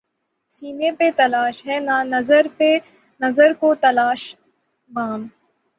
سینے 0.51 0.89
پہ 0.97 1.07
ہاتھ 1.19 1.59
ہے 1.67 1.77
نہ 1.79 1.97
نظر 3.21 3.51
کو 3.59 3.73
تلاش 3.81 4.21
بام 4.89 5.21